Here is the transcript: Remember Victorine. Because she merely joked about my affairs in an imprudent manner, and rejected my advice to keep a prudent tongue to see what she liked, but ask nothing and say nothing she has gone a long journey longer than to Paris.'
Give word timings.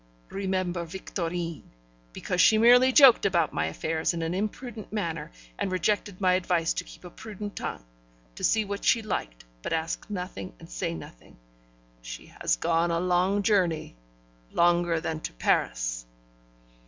Remember 0.31 0.83
Victorine. 0.83 1.61
Because 2.11 2.41
she 2.41 2.57
merely 2.57 2.91
joked 2.91 3.23
about 3.23 3.53
my 3.53 3.67
affairs 3.67 4.15
in 4.15 4.23
an 4.23 4.33
imprudent 4.33 4.91
manner, 4.91 5.29
and 5.59 5.71
rejected 5.71 6.19
my 6.19 6.33
advice 6.33 6.73
to 6.73 6.83
keep 6.83 7.05
a 7.05 7.11
prudent 7.11 7.55
tongue 7.55 7.85
to 8.33 8.43
see 8.43 8.65
what 8.65 8.83
she 8.83 9.03
liked, 9.03 9.45
but 9.61 9.73
ask 9.73 10.09
nothing 10.09 10.53
and 10.59 10.71
say 10.71 10.95
nothing 10.95 11.37
she 12.01 12.25
has 12.41 12.55
gone 12.55 12.89
a 12.89 12.99
long 12.99 13.43
journey 13.43 13.95
longer 14.51 14.99
than 14.99 15.19
to 15.19 15.33
Paris.' 15.33 16.07